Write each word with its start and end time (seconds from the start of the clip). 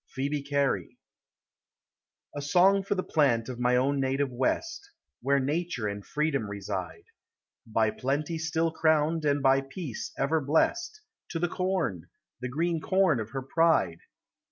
—PHCEBE 0.17 0.49
CARY. 0.49 0.97
A 2.35 2.41
song 2.41 2.81
for 2.81 2.95
the 2.95 3.03
plant 3.03 3.47
of 3.49 3.59
ray 3.59 3.77
own 3.77 4.01
Dative 4.01 4.31
West, 4.31 4.89
Where 5.21 5.39
nature 5.39 5.87
and 5.87 6.03
freedom 6.03 6.49
reside. 6.49 7.03
By 7.67 7.91
plenty 7.91 8.39
still 8.39 8.71
crowned, 8.71 9.25
and 9.25 9.43
by 9.43 9.61
peace 9.61 10.11
ever 10.17 10.41
blest, 10.41 11.01
To 11.29 11.37
the 11.37 11.47
corn! 11.47 12.09
the 12.39 12.49
greeo 12.49 12.81
corn 12.81 13.19
of 13.19 13.29
her 13.29 13.43
pride! 13.43 13.99